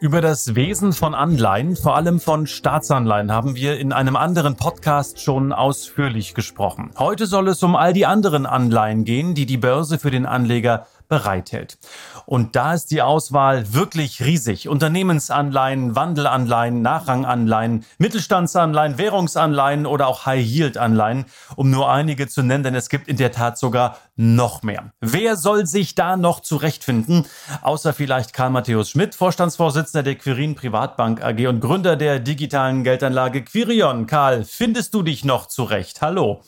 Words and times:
Über 0.00 0.20
das 0.20 0.54
Wesen 0.54 0.92
von 0.92 1.12
Anleihen, 1.12 1.74
vor 1.74 1.96
allem 1.96 2.20
von 2.20 2.46
Staatsanleihen, 2.46 3.32
haben 3.32 3.56
wir 3.56 3.80
in 3.80 3.92
einem 3.92 4.14
anderen 4.14 4.54
Podcast 4.54 5.20
schon 5.20 5.52
ausführlich 5.52 6.34
gesprochen. 6.34 6.92
Heute 6.96 7.26
soll 7.26 7.48
es 7.48 7.64
um 7.64 7.74
all 7.74 7.92
die 7.92 8.06
anderen 8.06 8.46
Anleihen 8.46 9.04
gehen, 9.04 9.34
die 9.34 9.44
die 9.44 9.56
Börse 9.56 9.98
für 9.98 10.12
den 10.12 10.24
Anleger 10.24 10.86
bereithält. 11.08 11.78
Und 12.26 12.56
da 12.56 12.74
ist 12.74 12.90
die 12.90 13.02
Auswahl 13.02 13.72
wirklich 13.72 14.22
riesig. 14.22 14.68
Unternehmensanleihen, 14.68 15.96
Wandelanleihen, 15.96 16.82
Nachranganleihen, 16.82 17.84
Mittelstandsanleihen, 17.98 18.98
Währungsanleihen 18.98 19.86
oder 19.86 20.06
auch 20.06 20.26
High-Yield-Anleihen, 20.26 21.24
um 21.56 21.70
nur 21.70 21.90
einige 21.90 22.28
zu 22.28 22.42
nennen, 22.42 22.64
denn 22.64 22.74
es 22.74 22.88
gibt 22.88 23.08
in 23.08 23.16
der 23.16 23.32
Tat 23.32 23.58
sogar 23.58 23.96
noch 24.16 24.62
mehr. 24.62 24.92
Wer 25.00 25.36
soll 25.36 25.66
sich 25.66 25.94
da 25.94 26.16
noch 26.16 26.40
zurechtfinden? 26.40 27.26
Außer 27.62 27.92
vielleicht 27.92 28.32
Karl 28.32 28.50
Matthäus 28.50 28.90
Schmidt, 28.90 29.14
Vorstandsvorsitzender 29.14 30.02
der 30.02 30.16
Quirin 30.16 30.54
Privatbank 30.54 31.24
AG 31.24 31.46
und 31.46 31.60
Gründer 31.60 31.96
der 31.96 32.18
digitalen 32.18 32.84
Geldanlage 32.84 33.42
Quirion. 33.42 34.06
Karl, 34.06 34.44
findest 34.44 34.94
du 34.94 35.02
dich 35.02 35.24
noch 35.24 35.46
zurecht? 35.46 36.02
Hallo. 36.02 36.42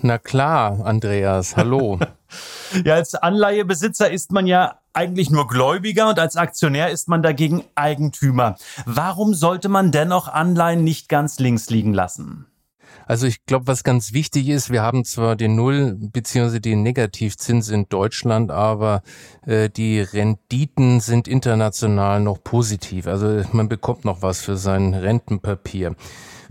Na 0.00 0.18
klar, 0.18 0.84
Andreas, 0.84 1.56
hallo. 1.56 1.98
ja, 2.84 2.94
als 2.94 3.14
Anleihebesitzer 3.14 4.10
ist 4.10 4.32
man 4.32 4.46
ja 4.46 4.78
eigentlich 4.92 5.30
nur 5.30 5.48
Gläubiger 5.48 6.08
und 6.08 6.18
als 6.18 6.36
Aktionär 6.36 6.90
ist 6.90 7.08
man 7.08 7.22
dagegen 7.22 7.64
Eigentümer. 7.74 8.56
Warum 8.84 9.34
sollte 9.34 9.68
man 9.68 9.90
dennoch 9.90 10.28
Anleihen 10.28 10.84
nicht 10.84 11.08
ganz 11.08 11.38
links 11.38 11.70
liegen 11.70 11.94
lassen? 11.94 12.46
Also 13.06 13.26
ich 13.26 13.44
glaube, 13.46 13.66
was 13.66 13.84
ganz 13.84 14.12
wichtig 14.12 14.48
ist, 14.48 14.70
wir 14.70 14.82
haben 14.82 15.04
zwar 15.04 15.36
den 15.36 15.56
Null- 15.56 15.96
bzw. 15.98 16.60
den 16.60 16.82
Negativzins 16.82 17.68
in 17.68 17.88
Deutschland, 17.88 18.50
aber 18.50 19.02
äh, 19.46 19.68
die 19.68 20.00
Renditen 20.00 21.00
sind 21.00 21.26
international 21.26 22.20
noch 22.20 22.42
positiv. 22.42 23.06
Also 23.06 23.42
man 23.52 23.68
bekommt 23.68 24.04
noch 24.04 24.22
was 24.22 24.40
für 24.40 24.56
sein 24.56 24.94
Rentenpapier. 24.94 25.96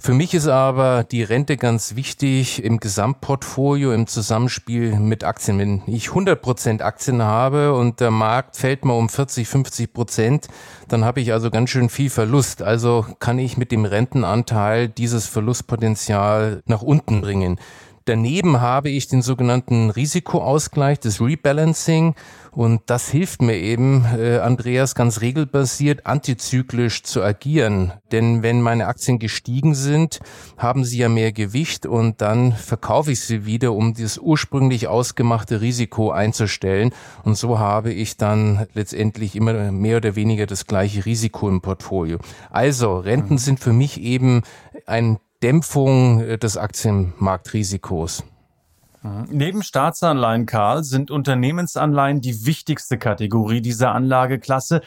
Für 0.03 0.15
mich 0.15 0.33
ist 0.33 0.47
aber 0.47 1.03
die 1.03 1.21
Rente 1.21 1.57
ganz 1.57 1.95
wichtig 1.95 2.63
im 2.63 2.79
Gesamtportfolio, 2.79 3.93
im 3.93 4.07
Zusammenspiel 4.07 4.95
mit 4.95 5.23
Aktien. 5.23 5.59
Wenn 5.59 5.83
ich 5.85 6.09
100 6.09 6.41
Prozent 6.41 6.81
Aktien 6.81 7.21
habe 7.21 7.75
und 7.75 7.99
der 7.99 8.09
Markt 8.09 8.57
fällt 8.57 8.83
mal 8.83 8.95
um 8.95 9.09
40, 9.09 9.47
50 9.47 9.93
Prozent, 9.93 10.47
dann 10.87 11.05
habe 11.05 11.21
ich 11.21 11.33
also 11.33 11.51
ganz 11.51 11.69
schön 11.69 11.87
viel 11.87 12.09
Verlust. 12.09 12.63
Also 12.63 13.05
kann 13.19 13.37
ich 13.37 13.57
mit 13.57 13.71
dem 13.71 13.85
Rentenanteil 13.85 14.87
dieses 14.87 15.27
Verlustpotenzial 15.27 16.63
nach 16.65 16.81
unten 16.81 17.21
bringen. 17.21 17.59
Daneben 18.05 18.61
habe 18.61 18.89
ich 18.89 19.07
den 19.07 19.21
sogenannten 19.21 19.89
Risikoausgleich, 19.91 20.99
das 20.99 21.21
Rebalancing. 21.21 22.15
Und 22.51 22.81
das 22.87 23.09
hilft 23.09 23.41
mir 23.41 23.55
eben, 23.55 24.03
äh, 24.17 24.39
Andreas, 24.39 24.93
ganz 24.93 25.21
regelbasiert 25.21 26.05
antizyklisch 26.05 27.03
zu 27.03 27.23
agieren. 27.23 27.93
Denn 28.11 28.43
wenn 28.43 28.61
meine 28.61 28.87
Aktien 28.87 29.19
gestiegen 29.19 29.73
sind, 29.73 30.19
haben 30.57 30.83
sie 30.83 30.97
ja 30.97 31.07
mehr 31.07 31.31
Gewicht 31.31 31.85
und 31.85 32.19
dann 32.19 32.51
verkaufe 32.51 33.13
ich 33.13 33.21
sie 33.21 33.45
wieder, 33.45 33.71
um 33.71 33.93
das 33.93 34.17
ursprünglich 34.17 34.87
ausgemachte 34.87 35.61
Risiko 35.61 36.11
einzustellen. 36.11 36.91
Und 37.23 37.37
so 37.37 37.57
habe 37.59 37.93
ich 37.93 38.17
dann 38.17 38.67
letztendlich 38.73 39.37
immer 39.37 39.71
mehr 39.71 39.97
oder 39.97 40.17
weniger 40.17 40.45
das 40.45 40.67
gleiche 40.67 41.05
Risiko 41.05 41.47
im 41.47 41.61
Portfolio. 41.61 42.17
Also 42.49 42.97
Renten 42.97 43.37
sind 43.37 43.61
für 43.61 43.73
mich 43.73 44.01
eben 44.01 44.41
ein 44.87 45.19
Dämpfung 45.43 46.21
äh, 46.21 46.37
des 46.37 46.57
Aktienmarktrisikos. 46.57 48.23
Mhm. 49.03 49.27
Neben 49.29 49.63
Staatsanleihen, 49.63 50.45
Karl, 50.45 50.83
sind 50.83 51.09
Unternehmensanleihen 51.09 52.21
die 52.21 52.45
wichtigste 52.45 52.97
Kategorie 52.97 53.61
dieser 53.61 53.93
Anlageklasse. 53.93 54.81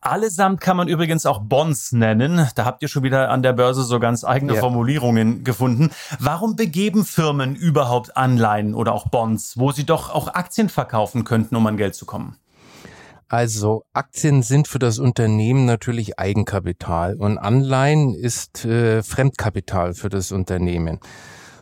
Allesamt 0.00 0.60
kann 0.60 0.76
man 0.76 0.88
übrigens 0.88 1.26
auch 1.26 1.40
Bonds 1.40 1.92
nennen. 1.92 2.48
Da 2.54 2.64
habt 2.64 2.82
ihr 2.82 2.88
schon 2.88 3.02
wieder 3.02 3.30
an 3.30 3.42
der 3.42 3.52
Börse 3.52 3.82
so 3.82 4.00
ganz 4.00 4.24
eigene 4.24 4.54
ja. 4.54 4.60
Formulierungen 4.60 5.44
gefunden. 5.44 5.90
Warum 6.18 6.56
begeben 6.56 7.04
Firmen 7.04 7.54
überhaupt 7.54 8.16
Anleihen 8.16 8.74
oder 8.74 8.94
auch 8.94 9.08
Bonds, 9.08 9.58
wo 9.58 9.72
sie 9.72 9.84
doch 9.84 10.10
auch 10.10 10.28
Aktien 10.28 10.70
verkaufen 10.70 11.24
könnten, 11.24 11.54
um 11.56 11.66
an 11.66 11.76
Geld 11.76 11.94
zu 11.94 12.06
kommen? 12.06 12.36
Also 13.30 13.84
Aktien 13.92 14.42
sind 14.42 14.66
für 14.66 14.80
das 14.80 14.98
Unternehmen 14.98 15.64
natürlich 15.64 16.18
Eigenkapital 16.18 17.14
und 17.14 17.38
Anleihen 17.38 18.12
ist 18.12 18.64
äh, 18.64 19.04
Fremdkapital 19.04 19.94
für 19.94 20.08
das 20.08 20.32
Unternehmen. 20.32 20.98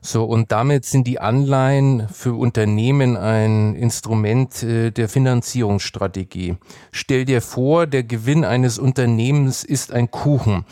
So, 0.01 0.25
und 0.25 0.51
damit 0.51 0.87
sind 0.87 1.07
die 1.07 1.21
Anleihen 1.21 2.09
für 2.09 2.33
Unternehmen 2.33 3.19
ein 3.19 3.75
Instrument 3.75 4.63
äh, 4.63 4.93
der 4.93 5.11
Finanzierungsstrategie. 5.11 6.57
Stell 6.91 7.27
dir 7.27 7.43
vor, 7.43 7.87
der 7.87 8.03
Gewinn 8.03 8.47
eines 8.47 8.79
Unternehmens 8.79 9.63
ist 9.63 9.93
ein 9.93 10.11
Kuchen. 10.11 10.65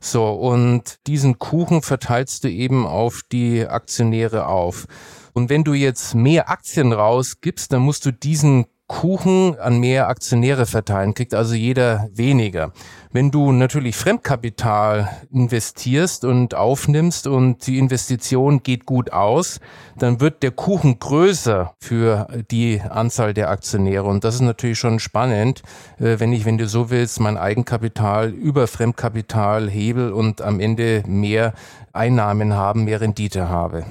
So, 0.00 0.30
und 0.30 0.96
diesen 1.06 1.38
Kuchen 1.38 1.82
verteilst 1.82 2.44
du 2.44 2.48
eben 2.48 2.86
auf 2.86 3.20
die 3.30 3.66
Aktionäre 3.66 4.46
auf. 4.46 4.86
Und 5.34 5.50
wenn 5.50 5.64
du 5.64 5.74
jetzt 5.74 6.14
mehr 6.14 6.48
Aktien 6.48 6.94
rausgibst, 6.94 7.70
dann 7.70 7.82
musst 7.82 8.06
du 8.06 8.12
diesen 8.12 8.64
Kuchen 8.88 9.58
an 9.60 9.78
mehr 9.78 10.08
Aktionäre 10.08 10.64
verteilen, 10.64 11.12
kriegt 11.12 11.34
also 11.34 11.54
jeder 11.54 12.08
weniger. 12.12 12.72
Wenn 13.12 13.30
du 13.30 13.52
natürlich 13.52 13.96
Fremdkapital 13.96 15.08
investierst 15.30 16.24
und 16.24 16.54
aufnimmst 16.54 17.26
und 17.26 17.66
die 17.66 17.78
Investition 17.78 18.62
geht 18.62 18.86
gut 18.86 19.12
aus, 19.12 19.60
dann 19.98 20.20
wird 20.20 20.42
der 20.42 20.52
Kuchen 20.52 20.98
größer 20.98 21.74
für 21.78 22.28
die 22.50 22.80
Anzahl 22.80 23.34
der 23.34 23.50
Aktionäre. 23.50 24.04
Und 24.04 24.24
das 24.24 24.36
ist 24.36 24.40
natürlich 24.40 24.78
schon 24.78 25.00
spannend, 25.00 25.62
äh, 25.98 26.18
wenn 26.18 26.32
ich, 26.32 26.46
wenn 26.46 26.58
du 26.58 26.66
so 26.66 26.90
willst, 26.90 27.20
mein 27.20 27.36
Eigenkapital 27.36 28.30
über 28.30 28.66
Fremdkapital 28.66 29.68
hebel 29.68 30.12
und 30.12 30.40
am 30.40 30.60
Ende 30.60 31.02
mehr 31.06 31.52
Einnahmen 31.92 32.54
haben, 32.54 32.84
mehr 32.84 33.00
Rendite 33.02 33.50
habe. 33.50 33.84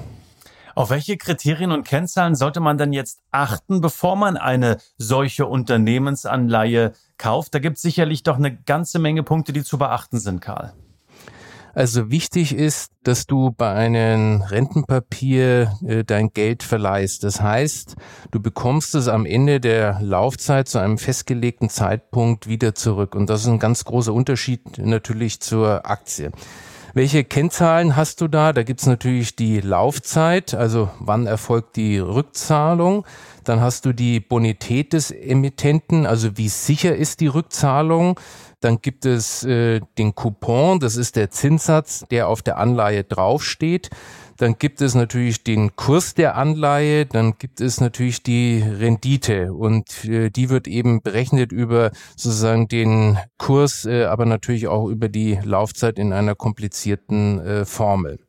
Auf 0.78 0.90
welche 0.90 1.16
Kriterien 1.16 1.72
und 1.72 1.82
Kennzahlen 1.82 2.36
sollte 2.36 2.60
man 2.60 2.78
denn 2.78 2.92
jetzt 2.92 3.18
achten, 3.32 3.80
bevor 3.80 4.14
man 4.14 4.36
eine 4.36 4.78
solche 4.96 5.44
Unternehmensanleihe 5.44 6.92
kauft? 7.16 7.52
Da 7.52 7.58
gibt 7.58 7.78
es 7.78 7.82
sicherlich 7.82 8.22
doch 8.22 8.36
eine 8.36 8.54
ganze 8.54 9.00
Menge 9.00 9.24
Punkte, 9.24 9.52
die 9.52 9.64
zu 9.64 9.76
beachten 9.76 10.20
sind, 10.20 10.40
Karl. 10.40 10.74
Also 11.74 12.12
wichtig 12.12 12.54
ist, 12.54 12.92
dass 13.02 13.26
du 13.26 13.50
bei 13.50 13.72
einem 13.72 14.40
Rentenpapier 14.42 15.72
äh, 15.84 16.04
dein 16.04 16.28
Geld 16.28 16.62
verleihst. 16.62 17.24
Das 17.24 17.40
heißt, 17.40 17.96
du 18.30 18.38
bekommst 18.38 18.94
es 18.94 19.08
am 19.08 19.26
Ende 19.26 19.58
der 19.58 19.98
Laufzeit 20.00 20.68
zu 20.68 20.78
einem 20.78 20.98
festgelegten 20.98 21.70
Zeitpunkt 21.70 22.46
wieder 22.46 22.76
zurück. 22.76 23.16
Und 23.16 23.28
das 23.30 23.40
ist 23.40 23.48
ein 23.48 23.58
ganz 23.58 23.84
großer 23.84 24.14
Unterschied 24.14 24.78
natürlich 24.78 25.40
zur 25.40 25.90
Aktie. 25.90 26.30
Welche 26.94 27.22
Kennzahlen 27.24 27.96
hast 27.96 28.20
du 28.20 28.28
da? 28.28 28.52
Da 28.52 28.62
gibt's 28.62 28.86
natürlich 28.86 29.36
die 29.36 29.60
Laufzeit, 29.60 30.54
also 30.54 30.90
wann 30.98 31.26
erfolgt 31.26 31.76
die 31.76 31.98
Rückzahlung. 31.98 33.04
Dann 33.44 33.60
hast 33.60 33.84
du 33.84 33.92
die 33.92 34.20
Bonität 34.20 34.92
des 34.92 35.10
Emittenten, 35.10 36.06
also 36.06 36.36
wie 36.36 36.48
sicher 36.48 36.96
ist 36.96 37.20
die 37.20 37.26
Rückzahlung. 37.26 38.18
Dann 38.60 38.80
gibt 38.80 39.06
es 39.06 39.44
äh, 39.44 39.80
den 39.98 40.14
Coupon, 40.14 40.80
das 40.80 40.96
ist 40.96 41.16
der 41.16 41.30
Zinssatz, 41.30 42.04
der 42.10 42.28
auf 42.28 42.42
der 42.42 42.58
Anleihe 42.58 43.04
draufsteht. 43.04 43.90
Dann 44.38 44.56
gibt 44.56 44.80
es 44.80 44.94
natürlich 44.94 45.42
den 45.42 45.74
Kurs 45.74 46.14
der 46.14 46.36
Anleihe, 46.36 47.06
dann 47.06 47.38
gibt 47.38 47.60
es 47.60 47.80
natürlich 47.80 48.22
die 48.22 48.62
Rendite 48.62 49.52
und 49.52 50.04
äh, 50.04 50.30
die 50.30 50.48
wird 50.48 50.68
eben 50.68 51.02
berechnet 51.02 51.50
über 51.50 51.90
sozusagen 52.16 52.68
den 52.68 53.18
Kurs, 53.36 53.84
äh, 53.84 54.04
aber 54.04 54.26
natürlich 54.26 54.68
auch 54.68 54.88
über 54.88 55.08
die 55.08 55.40
Laufzeit 55.42 55.98
in 55.98 56.12
einer 56.12 56.36
komplizierten 56.36 57.40
äh, 57.40 57.64
Formel. 57.64 58.20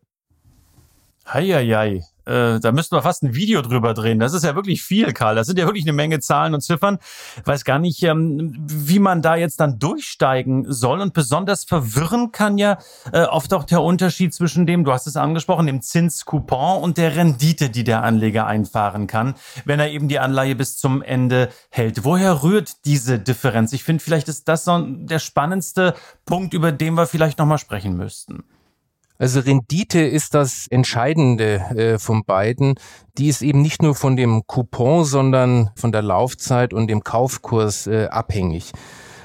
Heieiei. 1.31 2.01
Äh, 2.30 2.60
da 2.60 2.72
müssten 2.72 2.96
wir 2.96 3.02
fast 3.02 3.24
ein 3.24 3.34
Video 3.34 3.62
drüber 3.62 3.96
drehen. 3.96 4.20
Das 4.20 4.34
ist 4.34 4.44
ja 4.44 4.56
wirklich 4.56 4.84
viel, 4.84 5.14
Karl. 5.14 5.36
Das 5.36 5.48
sind 5.48 5.58
ja 5.58 5.66
wirklich 5.66 5.86
eine 5.86 5.94
Menge 5.94 6.20
Zahlen 6.20 6.54
und 6.54 6.62
Ziffern. 6.62 7.00
Ich 7.38 7.48
weiß 7.48 7.66
gar 7.66 7.80
nicht, 7.80 8.04
ähm, 8.04 8.56
wie 8.68 9.00
man 9.00 9.24
da 9.24 9.36
jetzt 9.36 9.60
dann 9.60 9.80
durchsteigen 9.80 10.72
soll. 10.72 11.02
Und 11.02 11.14
besonders 11.14 11.64
verwirren 11.64 12.31
kann 12.31 12.60
ja 12.60 12.78
äh, 13.12 13.24
oft 13.24 13.54
auch 13.54 13.64
der 13.64 13.81
Unterschied 13.81 14.34
zwischen 14.34 14.68
dem, 14.68 14.84
du 14.84 14.94
hast 14.94 15.08
es 15.08 15.18
angesprochen, 15.18 15.66
dem 15.66 15.81
Zinscoupon 15.81 16.84
und 16.84 16.98
der 16.98 17.16
Rendite, 17.16 17.72
die 17.72 17.84
der 17.84 18.04
Anleger 18.04 18.46
einfahren 18.46 19.08
kann, 19.08 19.34
wenn 19.66 19.80
er 19.80 19.90
eben 19.90 20.08
die 20.08 20.20
Anleihe 20.20 20.56
bis 20.56 20.78
zum 20.78 21.02
Ende 21.02 21.50
hält. 21.72 22.04
Woher 22.04 22.44
rührt 22.44 22.86
diese 22.86 23.18
Differenz? 23.18 23.74
Ich 23.74 23.84
finde, 23.84 24.04
vielleicht 24.04 24.28
ist 24.28 24.48
das 24.48 24.66
so 24.66 24.80
der 24.80 25.20
spannendste 25.20 25.96
Punkt, 26.25 26.54
über 26.54 26.72
den 26.72 26.94
wir 26.94 27.08
vielleicht 27.08 27.40
nochmal 27.40 27.58
sprechen 27.58 27.98
müssten. 27.98 28.44
Also 29.19 29.42
Rendite 29.42 30.00
ist 30.00 30.33
das 30.33 30.66
Entscheidende 30.69 31.56
äh, 31.75 32.00
von 32.00 32.24
beiden. 32.24 32.75
Die 33.18 33.27
ist 33.27 33.42
eben 33.42 33.62
nicht 33.62 33.83
nur 33.83 33.94
von 33.94 34.16
dem 34.16 34.48
Coupon, 34.48 35.04
sondern 35.04 35.71
von 35.75 35.92
der 35.92 36.01
Laufzeit 36.01 36.74
und 36.74 36.88
dem 36.88 37.04
Kaufkurs 37.04 37.86
äh, 37.86 38.07
abhängig. 38.10 38.71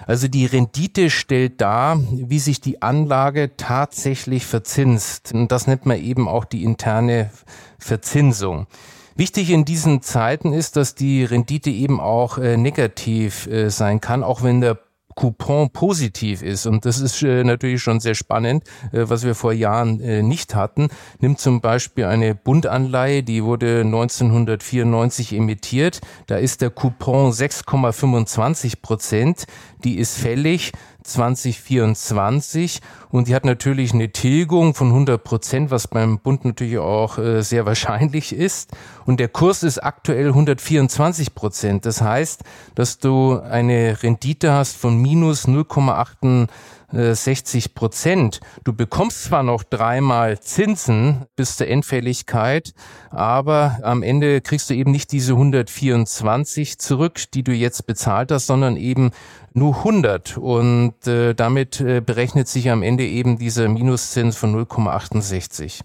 Also 0.06 0.26
die 0.26 0.46
Rendite 0.46 1.10
stellt 1.10 1.60
dar, 1.60 1.98
wie 2.10 2.40
sich 2.40 2.60
die 2.60 2.82
Anlage 2.82 3.56
tatsächlich 3.56 4.44
verzinst. 4.44 5.32
Und 5.32 5.52
das 5.52 5.68
nennt 5.68 5.86
man 5.86 6.02
eben 6.02 6.28
auch 6.28 6.44
die 6.44 6.64
interne 6.64 7.30
Verzinsung. 7.78 8.66
Wichtig 9.14 9.50
in 9.50 9.64
diesen 9.64 10.02
Zeiten 10.02 10.52
ist, 10.52 10.74
dass 10.76 10.96
die 10.96 11.24
Rendite 11.24 11.70
eben 11.70 12.00
auch 12.00 12.36
äh, 12.36 12.56
negativ 12.56 13.46
äh, 13.46 13.70
sein 13.70 14.00
kann, 14.00 14.24
auch 14.24 14.42
wenn 14.42 14.60
der 14.60 14.80
Coupon 15.14 15.70
positiv 15.70 16.42
ist. 16.42 16.66
Und 16.66 16.84
das 16.84 17.00
ist 17.00 17.22
äh, 17.22 17.44
natürlich 17.44 17.82
schon 17.82 18.00
sehr 18.00 18.14
spannend, 18.14 18.64
äh, 18.92 19.04
was 19.04 19.24
wir 19.24 19.34
vor 19.34 19.52
Jahren 19.52 20.00
äh, 20.00 20.22
nicht 20.22 20.54
hatten. 20.54 20.88
Nimmt 21.20 21.40
zum 21.40 21.60
Beispiel 21.60 22.04
eine 22.04 22.34
Bundanleihe, 22.34 23.22
die 23.22 23.44
wurde 23.44 23.80
1994 23.80 25.32
emittiert. 25.34 26.00
Da 26.26 26.36
ist 26.36 26.60
der 26.60 26.70
Coupon 26.70 27.30
6,25 27.30 28.82
Prozent. 28.82 29.44
Die 29.84 29.98
ist 29.98 30.16
fällig 30.16 30.72
2024 31.04 32.80
und 33.10 33.28
die 33.28 33.34
hat 33.34 33.44
natürlich 33.44 33.92
eine 33.92 34.10
Tilgung 34.10 34.74
von 34.74 34.88
100 34.88 35.22
Prozent, 35.22 35.70
was 35.70 35.86
beim 35.86 36.18
Bund 36.18 36.44
natürlich 36.44 36.78
auch 36.78 37.18
äh, 37.18 37.42
sehr 37.42 37.66
wahrscheinlich 37.66 38.34
ist. 38.34 38.70
Und 39.04 39.20
der 39.20 39.28
Kurs 39.28 39.62
ist 39.62 39.78
aktuell 39.78 40.28
124 40.28 41.34
Prozent. 41.34 41.86
Das 41.86 42.00
heißt, 42.00 42.42
dass 42.74 42.98
du 42.98 43.38
eine 43.38 44.02
Rendite 44.02 44.52
hast 44.52 44.76
von 44.76 45.00
minus 45.00 45.46
0,8 45.46 46.48
60 46.94 47.74
Prozent. 47.74 48.40
Du 48.62 48.72
bekommst 48.72 49.24
zwar 49.24 49.42
noch 49.42 49.64
dreimal 49.64 50.38
Zinsen 50.40 51.26
bis 51.36 51.56
zur 51.56 51.68
Endfälligkeit, 51.68 52.72
aber 53.10 53.78
am 53.82 54.02
Ende 54.02 54.40
kriegst 54.40 54.70
du 54.70 54.74
eben 54.74 54.90
nicht 54.90 55.12
diese 55.12 55.32
124 55.32 56.78
zurück, 56.78 57.20
die 57.32 57.42
du 57.42 57.52
jetzt 57.52 57.86
bezahlt 57.86 58.30
hast, 58.30 58.46
sondern 58.46 58.76
eben 58.76 59.10
nur 59.52 59.76
100 59.78 60.36
und 60.36 61.06
äh, 61.06 61.34
damit 61.34 61.80
äh, 61.80 62.00
berechnet 62.00 62.48
sich 62.48 62.70
am 62.70 62.82
Ende 62.82 63.06
eben 63.06 63.38
dieser 63.38 63.68
Minuszins 63.68 64.36
von 64.36 64.54
0,68. 64.54 65.82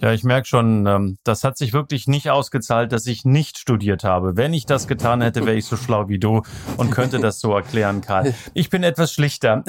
Ja, 0.00 0.12
ich 0.12 0.24
merke 0.24 0.46
schon, 0.46 0.86
ähm, 0.86 1.18
das 1.24 1.44
hat 1.44 1.58
sich 1.58 1.74
wirklich 1.74 2.06
nicht 2.06 2.30
ausgezahlt, 2.30 2.90
dass 2.92 3.06
ich 3.06 3.26
nicht 3.26 3.58
studiert 3.58 4.02
habe. 4.02 4.36
Wenn 4.36 4.54
ich 4.54 4.64
das 4.64 4.88
getan 4.88 5.20
hätte, 5.20 5.44
wäre 5.44 5.56
ich 5.56 5.66
so 5.66 5.76
schlau 5.76 6.08
wie 6.08 6.18
du 6.18 6.42
und 6.78 6.90
könnte 6.90 7.18
das 7.20 7.38
so 7.40 7.54
erklären, 7.54 8.00
Karl. 8.00 8.34
Ich 8.54 8.70
bin 8.70 8.82
etwas 8.82 9.12
schlichter 9.12 9.62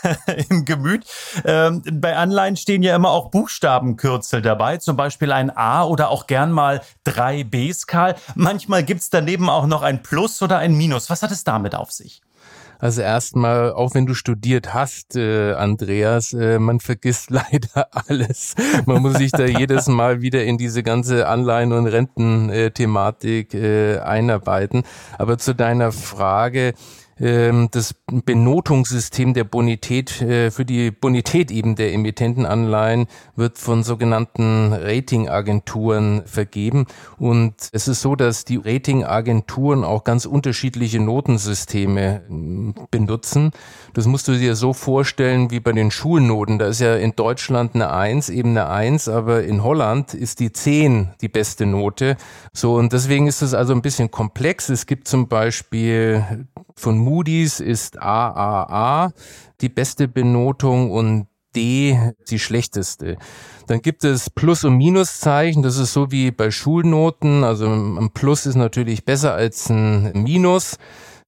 im 0.50 0.64
Gemüt. 0.64 1.06
Ähm, 1.44 1.82
bei 1.90 2.16
Anleihen 2.16 2.56
stehen 2.56 2.82
ja 2.82 2.94
immer 2.94 3.10
auch 3.10 3.30
Buchstabenkürzel 3.30 4.42
dabei, 4.42 4.76
zum 4.76 4.96
Beispiel 4.96 5.32
ein 5.32 5.54
A 5.56 5.84
oder 5.84 6.10
auch 6.10 6.26
gern 6.26 6.52
mal 6.52 6.82
drei 7.04 7.44
Bs, 7.44 7.86
Karl. 7.86 8.14
Manchmal 8.34 8.84
gibt's 8.84 9.10
daneben 9.10 9.48
auch 9.48 9.66
noch 9.66 9.82
ein 9.82 10.02
Plus 10.02 10.42
oder 10.42 10.58
ein 10.58 10.74
Minus. 10.74 11.08
Was 11.08 11.22
hat 11.22 11.30
es 11.30 11.44
damit 11.44 11.74
auf 11.74 11.90
sich? 11.90 12.20
Also 12.78 13.02
erstmal, 13.02 13.72
auch 13.72 13.94
wenn 13.94 14.06
du 14.06 14.14
studiert 14.14 14.72
hast, 14.72 15.16
äh, 15.16 15.52
Andreas, 15.54 16.32
äh, 16.32 16.58
man 16.58 16.80
vergisst 16.80 17.30
leider 17.30 17.88
alles. 17.92 18.54
Man 18.86 19.02
muss 19.02 19.18
sich 19.18 19.32
da 19.32 19.44
jedes 19.46 19.88
Mal 19.88 20.22
wieder 20.22 20.44
in 20.44 20.58
diese 20.58 20.82
ganze 20.82 21.28
Anleihen- 21.28 21.72
und 21.72 21.86
Rententhematik 21.86 23.54
äh, 23.54 23.98
einarbeiten. 23.98 24.84
Aber 25.18 25.38
zu 25.38 25.54
deiner 25.54 25.92
Frage, 25.92 26.74
das 27.18 27.94
Benotungssystem 28.06 29.34
der 29.34 29.44
Bonität 29.44 30.22
äh, 30.22 30.50
für 30.50 30.64
die 30.64 30.90
Bonität 30.92 31.50
eben 31.50 31.74
der 31.74 31.92
Emittentenanleihen 31.92 33.06
wird 33.34 33.58
von 33.58 33.82
sogenannten 33.82 34.72
Ratingagenturen 34.72 36.22
vergeben. 36.26 36.86
Und 37.18 37.54
es 37.72 37.88
ist 37.88 38.02
so, 38.02 38.14
dass 38.14 38.44
die 38.44 38.56
Ratingagenturen 38.56 39.82
auch 39.82 40.04
ganz 40.04 40.26
unterschiedliche 40.26 41.00
Notensysteme 41.00 42.22
äh, 42.30 42.72
benutzen. 42.90 43.50
Das 43.94 44.06
musst 44.06 44.28
du 44.28 44.32
dir 44.32 44.54
so 44.54 44.72
vorstellen 44.72 45.50
wie 45.50 45.60
bei 45.60 45.72
den 45.72 45.90
Schulnoten. 45.90 46.58
Da 46.58 46.68
ist 46.68 46.80
ja 46.80 46.94
in 46.94 47.16
Deutschland 47.16 47.74
eine 47.74 47.92
Eins, 47.92 48.28
eben 48.28 48.50
eine 48.50 48.68
Eins, 48.68 49.08
aber 49.08 49.42
in 49.42 49.64
Holland 49.64 50.14
ist 50.14 50.38
die 50.38 50.52
Zehn 50.52 51.10
die 51.20 51.28
beste 51.28 51.66
Note. 51.66 52.16
So, 52.52 52.74
und 52.76 52.92
deswegen 52.92 53.26
ist 53.26 53.42
es 53.42 53.54
also 53.54 53.72
ein 53.72 53.82
bisschen 53.82 54.10
komplex. 54.10 54.68
Es 54.68 54.86
gibt 54.86 55.08
zum 55.08 55.28
Beispiel 55.28 56.46
von 56.78 56.98
Moody's 56.98 57.60
ist 57.60 57.98
AAA 58.00 59.12
die 59.60 59.68
beste 59.68 60.08
Benotung 60.08 60.90
und 60.90 61.26
D 61.54 61.98
die 62.30 62.38
schlechteste. 62.38 63.16
Dann 63.66 63.82
gibt 63.82 64.04
es 64.04 64.30
Plus- 64.30 64.64
und 64.64 64.76
Minuszeichen. 64.76 65.62
Das 65.62 65.76
ist 65.76 65.92
so 65.92 66.10
wie 66.10 66.30
bei 66.30 66.50
Schulnoten. 66.50 67.44
Also 67.44 67.66
ein 67.68 68.10
Plus 68.12 68.46
ist 68.46 68.56
natürlich 68.56 69.04
besser 69.04 69.34
als 69.34 69.68
ein 69.68 70.12
Minus. 70.14 70.78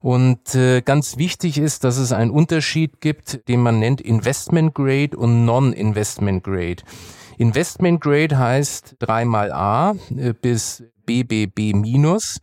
Und 0.03 0.55
äh, 0.55 0.81
ganz 0.81 1.19
wichtig 1.19 1.59
ist, 1.59 1.85
dass 1.85 1.99
es 1.99 2.13
einen 2.13 2.31
Unterschied 2.31 3.01
gibt, 3.03 3.47
den 3.49 3.61
man 3.61 3.79
nennt 3.79 4.01
Investment 4.01 4.75
Grade 4.75 5.15
und 5.17 5.45
Non-Investment 5.45 6.43
Grade. 6.43 6.83
Investment 7.37 8.01
Grade 8.01 8.39
heißt 8.39 8.97
dreimal 8.99 9.53
A 9.53 9.95
äh, 10.17 10.33
bis 10.33 10.83
BBB 11.05 11.75
minus. 11.75 12.41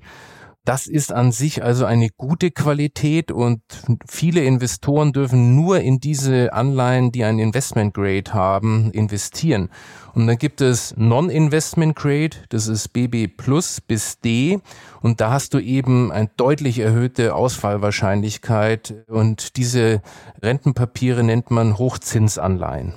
Das 0.68 0.86
ist 0.86 1.14
an 1.14 1.32
sich 1.32 1.64
also 1.64 1.86
eine 1.86 2.10
gute 2.10 2.52
Qualität 2.52 3.32
und 3.32 3.62
viele 4.06 4.44
Investoren 4.44 5.14
dürfen 5.14 5.56
nur 5.56 5.80
in 5.80 6.02
diese 6.02 6.52
Anleihen, 6.52 7.14
die 7.14 7.24
ein 7.24 7.40
Investment 7.40 7.94
Grade 7.94 8.34
haben, 8.34 8.92
investieren. 8.92 9.70
Und 10.14 10.28
dann 10.28 10.38
gibt 10.38 10.60
es 10.60 10.94
Non-Investment 10.98 11.96
Grade, 11.96 12.36
das 12.50 12.68
ist 12.68 12.90
BB 12.90 13.38
Plus 13.38 13.80
bis 13.80 14.20
D 14.20 14.60
und 15.02 15.22
da 15.22 15.32
hast 15.32 15.54
du 15.54 15.60
eben 15.60 16.12
eine 16.12 16.30
deutlich 16.36 16.80
erhöhte 16.80 17.34
Ausfallwahrscheinlichkeit 17.34 18.94
und 19.08 19.56
diese 19.56 20.02
Rentenpapiere 20.42 21.24
nennt 21.24 21.50
man 21.50 21.78
Hochzinsanleihen. 21.78 22.94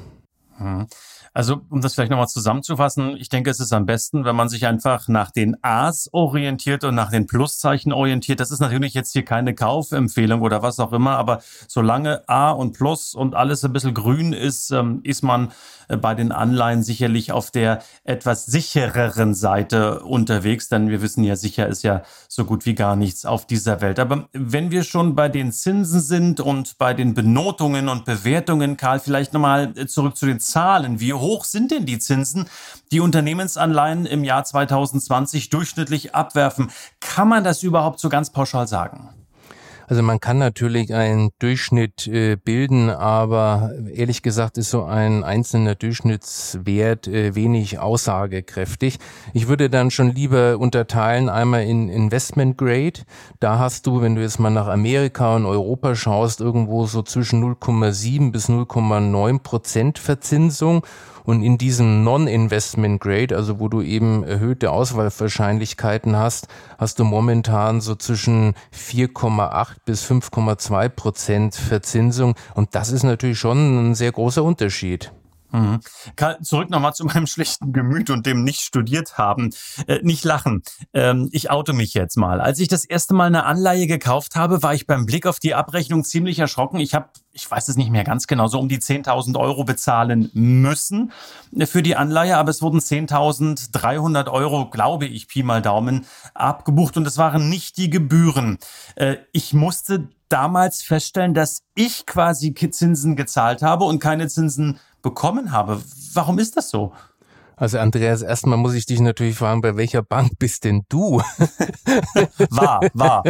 Mhm. 0.61 0.87
Also, 1.33 1.61
um 1.71 1.81
das 1.81 1.95
vielleicht 1.95 2.11
nochmal 2.11 2.27
zusammenzufassen, 2.27 3.17
ich 3.17 3.29
denke, 3.29 3.51
es 3.51 3.61
ist 3.61 3.73
am 3.73 3.87
besten, 3.87 4.25
wenn 4.25 4.35
man 4.35 4.49
sich 4.49 4.67
einfach 4.67 5.07
nach 5.07 5.31
den 5.31 5.57
A's 5.63 6.09
orientiert 6.13 6.83
und 6.83 6.97
nach 6.97 7.13
den 7.13 7.29
Pluszeichen 7.29 7.93
orientiert. 7.93 8.41
Das 8.41 8.51
ist 8.51 8.59
natürlich 8.59 8.95
jetzt 8.95 9.13
hier 9.13 9.25
keine 9.25 9.55
Kaufempfehlung 9.55 10.41
oder 10.41 10.63
was 10.63 10.81
auch 10.81 10.93
immer, 10.93 11.13
aber 11.13 11.41
solange 11.69 12.29
A 12.29 12.51
und 12.51 12.73
Plus 12.73 13.15
und 13.15 13.37
alles 13.37 13.65
ein 13.65 13.73
bisschen 13.73 13.95
grün 13.95 14.33
ist, 14.33 14.73
ähm, 14.73 15.01
ist 15.05 15.23
man 15.23 15.53
äh, 15.87 15.97
bei 15.97 16.17
den 16.17 16.33
Anleihen 16.33 16.83
sicherlich 16.83 17.31
auf 17.31 17.53
der 17.53 17.81
etwas 18.03 18.47
sichereren 18.47 19.35
Seite 19.35 20.01
unterwegs, 20.01 20.69
denn 20.69 20.89
wir 20.89 21.01
wissen 21.01 21.23
ja, 21.23 21.37
sicher 21.37 21.69
ist 21.69 21.85
ja 21.85 22.03
so 22.29 22.45
gut 22.45 22.67
wie 22.67 22.75
gar 22.75 22.97
nichts 22.97 23.25
auf 23.25 23.47
dieser 23.47 23.81
Welt. 23.81 24.01
Aber 24.01 24.29
wenn 24.33 24.73
wir 24.73 24.83
schon 24.83 25.15
bei 25.15 25.29
den 25.29 25.53
Zinsen 25.53 26.01
sind 26.01 26.41
und 26.41 26.77
bei 26.77 26.93
den 26.93 27.15
Benotungen 27.15 27.89
und 27.89 28.05
Bewertungen, 28.05 28.77
Karl, 28.77 28.99
vielleicht 28.99 29.33
nochmal 29.33 29.73
äh, 29.77 29.87
zurück 29.87 30.17
zu 30.17 30.27
den 30.27 30.41
Zahlen. 30.51 31.01
Wie 31.01 31.15
hoch 31.15 31.45
sind 31.45 31.71
denn 31.71 31.87
die 31.87 31.99
Zinsen, 31.99 32.47
die 32.91 33.01
Unternehmensanleihen 33.01 34.07
im 34.07 34.25
Jahr 34.25 34.45
2020 34.45 35.51
durchschnittlich 35.51 36.15
abwerfen? 36.15 36.71
Kann 37.01 37.29
man 37.29 37.45
das 37.45 37.63
überhaupt 37.63 38.01
so 38.01 38.09
ganz 38.09 38.31
pauschal 38.31 38.67
sagen? 38.67 39.20
Also 39.91 40.05
man 40.05 40.21
kann 40.21 40.39
natürlich 40.39 40.95
einen 40.95 41.31
Durchschnitt 41.41 42.07
äh, 42.07 42.37
bilden, 42.37 42.91
aber 42.91 43.73
ehrlich 43.93 44.23
gesagt 44.23 44.57
ist 44.57 44.71
so 44.71 44.85
ein 44.85 45.25
einzelner 45.25 45.75
Durchschnittswert 45.75 47.09
äh, 47.09 47.35
wenig 47.35 47.81
aussagekräftig. 47.81 49.01
Ich 49.35 49.49
würde 49.49 49.69
dann 49.69 49.91
schon 49.91 50.15
lieber 50.15 50.59
unterteilen 50.59 51.29
einmal 51.29 51.65
in 51.65 51.89
Investment 51.89 52.57
Grade. 52.57 53.01
Da 53.41 53.59
hast 53.59 53.85
du, 53.89 54.01
wenn 54.01 54.15
du 54.15 54.23
jetzt 54.23 54.39
mal 54.39 54.51
nach 54.51 54.69
Amerika 54.69 55.35
und 55.35 55.45
Europa 55.45 55.97
schaust, 55.97 56.41
irgendwo 56.41 56.87
so 56.87 57.03
zwischen 57.03 57.43
0,7 57.43 58.31
bis 58.31 58.49
0,9 58.49 59.41
Prozent 59.41 59.99
Verzinsung 59.99 60.87
und 61.25 61.43
in 61.43 61.59
diesem 61.59 62.05
Non-Investment 62.05 63.01
Grade, 63.01 63.37
also 63.37 63.61
wo 63.61 63.69
du 63.69 63.83
eben 63.83 64.25
erhöhte 64.25 64.71
Auswahlwahrscheinlichkeiten 64.71 66.17
hast, 66.17 66.49
hast 66.79 66.99
du 66.99 67.05
momentan 67.05 67.81
so 67.81 67.95
zwischen 67.95 68.55
4,8 68.75 69.77
bis 69.85 70.05
5,2 70.05 70.89
Prozent 70.89 71.55
Verzinsung. 71.55 72.35
Und 72.55 72.75
das 72.75 72.91
ist 72.91 73.03
natürlich 73.03 73.39
schon 73.39 73.91
ein 73.91 73.95
sehr 73.95 74.13
großer 74.13 74.43
Unterschied. 74.43 75.13
Mhm. 75.53 75.81
Zurück 76.43 76.71
nochmal 76.71 76.95
zu 76.95 77.05
meinem 77.05 77.27
schlechten 77.29 77.73
Gemüt 77.73 78.11
und 78.11 78.27
dem 78.27 78.45
nicht 78.45 78.61
studiert 78.61 79.19
haben. 79.19 79.51
Äh, 79.87 80.01
nicht 80.03 80.25
lachen. 80.25 80.63
Ähm, 80.93 81.29
ich 81.33 81.51
oute 81.51 81.73
mich 81.73 81.95
jetzt 81.95 82.17
mal. 82.17 82.41
Als 82.41 82.59
ich 82.59 82.69
das 82.69 82.85
erste 82.85 83.15
Mal 83.15 83.27
eine 83.27 83.45
Anleihe 83.45 83.87
gekauft 83.87 84.37
habe, 84.37 84.63
war 84.63 84.75
ich 84.75 84.87
beim 84.87 85.07
Blick 85.07 85.27
auf 85.27 85.39
die 85.39 85.55
Abrechnung 85.55 86.05
ziemlich 86.05 86.39
erschrocken. 86.39 86.81
Ich 86.81 86.95
habe, 86.95 87.09
ich 87.33 87.51
weiß 87.51 87.69
es 87.69 87.77
nicht 87.77 87.91
mehr 87.91 88.05
ganz 88.05 88.27
genau, 88.27 88.47
so 88.47 88.59
um 88.59 88.69
die 88.69 88.79
10.000 88.79 89.39
Euro 89.39 89.65
bezahlen 89.65 90.31
müssen 90.33 91.13
für 91.65 91.83
die 91.83 91.97
Anleihe, 91.97 92.37
aber 92.37 92.51
es 92.51 92.63
wurden 92.63 92.81
10.300 92.81 94.31
Euro, 94.31 94.71
glaube 94.71 95.07
ich, 95.07 95.29
Pi 95.29 95.43
mal 95.43 95.63
Daumen, 95.63 96.07
abgebucht 96.35 96.97
und 96.97 97.07
es 97.07 97.19
waren 97.19 97.49
nicht 97.49 97.77
die 97.77 97.91
Gebühren. 97.91 98.59
Äh, 98.95 99.17
ich 99.33 99.53
musste 99.53 100.09
damals 100.31 100.83
feststellen, 100.83 101.35
dass 101.35 101.63
ich 101.75 102.07
quasi 102.07 102.55
Zinsen 102.55 103.17
gezahlt 103.17 103.63
habe 103.63 103.85
und 103.85 103.99
keine 103.99 104.29
Zinsen 104.29 104.79
bekommen 105.03 105.53
habe. 105.53 105.81
Warum 106.15 106.39
ist 106.39 106.57
das 106.57 106.71
so? 106.71 106.93
Also 107.61 107.79
Andreas, 107.79 108.23
erstmal 108.23 108.57
muss 108.57 108.73
ich 108.73 108.87
dich 108.87 109.01
natürlich 109.01 109.37
fragen, 109.37 109.61
bei 109.61 109.77
welcher 109.77 110.03
Bank 110.03 110.39
bist 110.39 110.65
denn 110.65 110.87
du? 110.89 111.21
war, 112.49 112.81
war, 112.95 113.23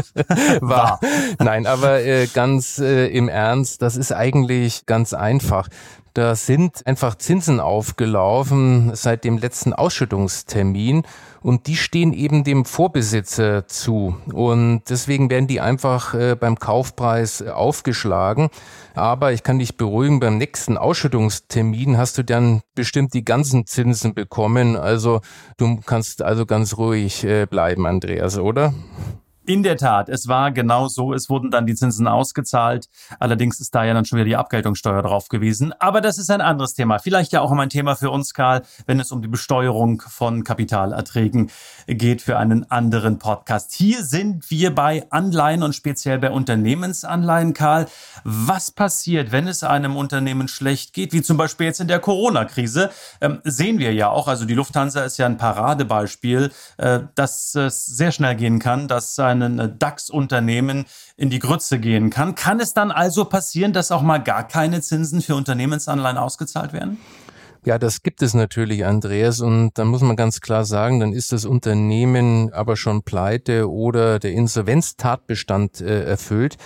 war. 0.61 1.01
Nein, 1.41 1.67
aber 1.67 2.01
äh, 2.05 2.29
ganz 2.29 2.79
äh, 2.79 3.09
im 3.09 3.29
Ernst, 3.29 3.83
das 3.83 3.97
ist 3.97 4.13
eigentlich 4.13 4.87
ganz 4.87 5.15
einfach. 5.15 5.69
Da 6.21 6.35
sind 6.35 6.87
einfach 6.87 7.15
Zinsen 7.15 7.61
aufgelaufen 7.61 8.95
seit 8.95 9.25
dem 9.25 9.39
letzten 9.39 9.73
Ausschüttungstermin 9.73 11.05
und 11.41 11.67
die 11.67 11.77
stehen 11.77 12.13
eben 12.13 12.45
dem 12.45 12.67
Vorbesitzer 12.67 13.67
zu. 13.67 14.19
Und 14.31 14.83
deswegen 14.91 15.31
werden 15.31 15.47
die 15.47 15.63
einfach 15.63 16.13
äh, 16.13 16.37
beim 16.39 16.59
Kaufpreis 16.59 17.41
aufgeschlagen. 17.41 18.51
Aber 18.95 19.33
ich 19.33 19.43
kann 19.43 19.61
dich 19.61 19.79
beruhigen, 19.79 20.21
beim 20.21 20.37
nächsten 20.37 20.77
Ausschüttungstermin 20.77 21.97
hast 21.97 22.19
du 22.19 22.23
dann 22.23 22.61
bestimmt 22.75 23.15
die 23.15 23.25
ganzen 23.25 23.65
Zinsen 23.65 24.13
bekommen. 24.13 24.77
Also 24.77 25.23
du 25.57 25.81
kannst 25.87 26.21
also 26.21 26.45
ganz 26.45 26.77
ruhig 26.77 27.25
äh, 27.25 27.47
bleiben, 27.47 27.87
Andreas, 27.87 28.37
oder? 28.37 28.75
In 29.47 29.63
der 29.63 29.79
Tat, 29.79 30.11
es 30.11 30.29
war 30.29 30.53
genau 30.53 30.89
so. 30.89 31.15
Es 31.15 31.31
wurden 31.31 31.51
dann 31.51 31.67
die 31.67 31.75
Zinsen 31.75 32.07
ausgezahlt. 32.07 32.89
Allerdings 33.19 33.59
ist 33.59 33.75
da 33.75 33.85
ja 33.85 33.95
dann 33.95 34.05
schon 34.05 34.19
wieder 34.19 34.27
die 34.27 34.37
Abgeltungssteuer 34.37 35.03
drauf 35.03 35.29
gewesen. 35.29 35.73
Aber 35.79 36.01
das 36.03 36.19
ist 36.19 36.31
ein 36.31 36.43
anderes 36.43 36.75
Thema. 36.75 36.99
Vielleicht 36.99 37.33
ja 37.33 37.41
auch 37.41 37.51
ein 37.51 37.71
Thema 37.71 37.97
für 37.97 38.11
uns, 38.11 38.35
Karl, 38.35 38.63
wenn 38.87 39.01
es 39.01 39.13
um 39.13 39.23
die 39.23 39.29
Besteuerung 39.29 40.03
von 40.03 40.45
Kapitalerträgen 40.45 41.51
geht 41.87 42.21
für 42.23 42.39
einen 42.39 42.71
anderen 42.71 43.19
Podcast. 43.19 43.73
Hier 43.73 44.05
sind 44.05 44.51
wir 44.51 44.75
bei 44.75 45.07
Anleihen 45.11 45.63
und 45.63 45.75
speziell 45.75 46.19
bei 46.19 46.31
Unternehmensanleihen, 46.31 47.55
Karl. 47.55 47.87
Was 48.25 48.71
passiert, 48.71 49.33
wenn 49.33 49.49
es 49.49 49.65
einem 49.65 49.97
Unternehmen 49.97 50.49
schlecht 50.49 50.93
geht, 50.93 51.13
wie 51.13 51.23
zum 51.23 51.39
Beispiel 51.39 51.67
jetzt 51.67 51.81
in 51.81 51.89
der 51.89 51.99
Corona-Krise? 51.99 52.91
Ähm, 53.21 53.41
sehen 53.45 53.79
wir 53.79 53.95
ja 53.95 54.11
auch. 54.11 54.29
Also 54.29 54.45
die 54.45 54.55
Lufthansa 54.55 55.03
ist 55.03 55.17
ja 55.17 55.27
ein 55.27 55.39
Paradebeispiel, 55.39 56.53
äh, 56.77 57.01
dass 57.15 57.55
es 57.55 57.87
sehr 57.87 58.13
schnell 58.13 58.37
gehen 58.37 58.59
kann, 58.59 58.87
dass 58.87 59.15
ein 59.31 59.79
DAX-Unternehmen 59.79 60.85
in 61.17 61.31
die 61.31 61.39
Grütze 61.39 61.79
gehen 61.79 62.11
kann. 62.11 62.35
Kann 62.35 62.61
es 62.61 62.75
dann 62.75 62.91
also 62.91 63.25
passieren, 63.25 63.73
dass 63.73 63.91
auch 63.91 64.03
mal 64.03 64.19
gar 64.19 64.47
keine 64.47 64.81
Zinsen 64.81 65.23
für 65.23 65.35
Unternehmensanleihen 65.35 66.19
ausgezahlt 66.19 66.73
werden? 66.73 66.99
Ja, 67.65 67.79
das 67.79 68.03
gibt 68.03 68.23
es 68.23 68.33
natürlich, 68.33 68.87
Andreas. 68.87 69.41
Und 69.41 69.73
dann 69.75 69.89
muss 69.89 70.01
man 70.01 70.17
ganz 70.17 70.41
klar 70.41 70.65
sagen, 70.65 70.99
dann 71.01 71.13
ist 71.13 71.33
das 71.33 71.45
Unternehmen 71.45 72.53
aber 72.55 72.77
schon 72.77 73.03
pleite 73.03 73.71
oder 73.71 74.19
der 74.19 74.33
Insolvenztatbestand 74.33 75.83
äh, 75.83 76.05
erfüllt. 76.05 76.57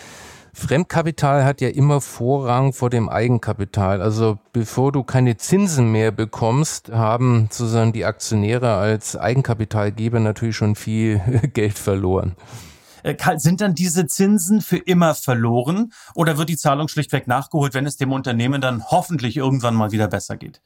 Fremdkapital 0.55 1.45
hat 1.45 1.61
ja 1.61 1.69
immer 1.69 2.01
Vorrang 2.01 2.73
vor 2.73 2.89
dem 2.89 3.09
Eigenkapital. 3.09 4.01
Also 4.01 4.39
bevor 4.53 4.93
du 4.93 5.03
keine 5.03 5.37
Zinsen 5.37 5.91
mehr 5.91 6.13
bekommst, 6.13 6.91
haben 6.93 7.49
sozusagen 7.51 7.93
die 7.93 8.05
Aktionäre 8.05 8.75
als 8.75 9.17
Eigenkapitalgeber 9.17 10.21
natürlich 10.21 10.57
schon 10.57 10.77
viel 10.77 11.21
Geld 11.53 11.77
verloren. 11.77 12.37
Äh, 13.03 13.17
sind 13.37 13.61
dann 13.61 13.75
diese 13.75 14.07
Zinsen 14.07 14.61
für 14.61 14.79
immer 14.79 15.15
verloren 15.15 15.93
oder 16.15 16.39
wird 16.39 16.49
die 16.49 16.57
Zahlung 16.57 16.89
schlichtweg 16.89 17.27
nachgeholt, 17.27 17.75
wenn 17.75 17.85
es 17.85 17.97
dem 17.97 18.13
Unternehmen 18.13 18.61
dann 18.61 18.85
hoffentlich 18.85 19.37
irgendwann 19.37 19.75
mal 19.75 19.91
wieder 19.91 20.09
besser 20.09 20.37
geht? 20.37 20.63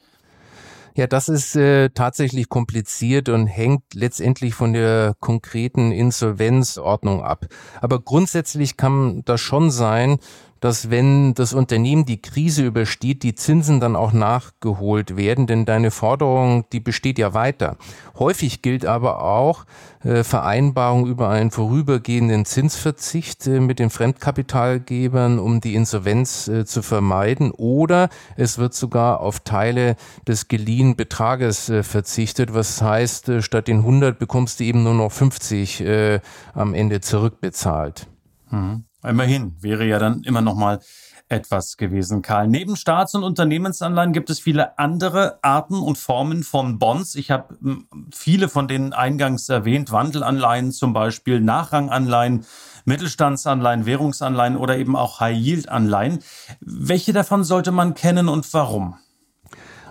Ja, 0.95 1.07
das 1.07 1.29
ist 1.29 1.55
äh, 1.57 1.91
tatsächlich 1.91 2.49
kompliziert 2.49 3.29
und 3.29 3.47
hängt 3.47 3.83
letztendlich 3.95 4.55
von 4.55 4.73
der 4.73 5.15
konkreten 5.21 5.93
Insolvenzordnung 5.93 7.23
ab. 7.23 7.47
Aber 7.81 8.01
grundsätzlich 8.01 8.77
kann 8.77 9.23
das 9.25 9.41
schon 9.41 9.71
sein, 9.71 10.19
dass 10.61 10.91
wenn 10.91 11.35
das 11.35 11.53
Unternehmen 11.53 12.05
die 12.05 12.21
Krise 12.21 12.65
übersteht, 12.65 13.23
die 13.23 13.35
Zinsen 13.35 13.81
dann 13.81 13.97
auch 13.97 14.13
nachgeholt 14.13 15.17
werden, 15.17 15.47
denn 15.47 15.65
deine 15.65 15.91
Forderung, 15.91 16.65
die 16.73 16.81
besteht 16.81 17.19
ja 17.19 17.35
weiter. 17.35 17.77
Häufig 18.19 18.63
gilt 18.63 18.85
aber 18.85 19.23
auch 19.23 19.65
äh, 20.03 20.25
Vereinbarung 20.25 21.07
über 21.07 21.29
einen 21.29 21.51
vorübergehenden 21.51 22.45
Zinsverzicht 22.45 23.47
äh, 23.47 23.61
mit 23.61 23.79
den 23.79 23.91
Fremdkapitalgebern, 23.91 25.39
um 25.39 25.61
die 25.61 25.75
Insolvenz 25.75 26.49
äh, 26.49 26.65
zu 26.65 26.83
vermeiden, 26.83 27.51
oder 27.51 28.09
es 28.37 28.59
wird 28.59 28.75
sogar 28.75 29.21
auf 29.21 29.41
Teile 29.41 29.97
des 30.27 30.49
geliehenen 30.49 30.97
Betrages 30.97 31.69
äh, 31.69 31.83
verzichtet, 31.83 32.55
was 32.55 32.83
heißt, 32.83 33.29
äh, 33.29 33.43
statt 33.43 33.69
den 33.69 33.79
100 33.79 34.19
bekommst 34.19 34.61
du 34.61 34.65
eben 34.65 34.83
nur 34.83 34.95
noch 34.95 35.13
50 35.13 35.81
äh, 35.81 36.21
am 36.55 36.75
Ende 36.75 37.01
zurückbezahlt. 37.01 38.07
Mhm. 38.51 38.85
Immerhin 39.03 39.57
wäre 39.61 39.85
ja 39.85 39.99
dann 39.99 40.23
immer 40.25 40.41
noch 40.41 40.55
mal 40.55 40.81
etwas 41.29 41.77
gewesen, 41.77 42.23
Karl. 42.23 42.49
Neben 42.49 42.75
Staats- 42.75 43.15
und 43.15 43.23
Unternehmensanleihen 43.23 44.13
gibt 44.13 44.31
es 44.31 44.41
viele 44.41 44.79
andere 44.79 45.39
Arten 45.43 45.75
und 45.75 45.99
Formen 45.99 46.43
von 46.43 46.79
Bonds. 46.79 47.15
Ich 47.15 47.31
habe 47.31 47.57
hm, 47.61 47.87
viele 48.13 48.49
von 48.49 48.67
denen 48.67 48.93
eingangs 48.93 49.49
erwähnt, 49.49 49.93
Wandelanleihen 49.93 50.73
zum 50.73 50.93
Beispiel, 50.93 51.41
Nachranganleihen, 51.41 52.47
Mittelstandsanleihen, 52.87 53.85
Währungsanleihen 53.85 54.57
oder 54.57 54.79
eben 54.79 54.97
auch 54.97 55.21
High-Yield-Anleihen. 55.21 56.21
Welche 56.61 57.13
davon 57.13 57.45
sollte 57.45 57.73
man 57.73 57.95
kennen 57.95 58.29
und 58.29 58.53
warum? 58.55 58.97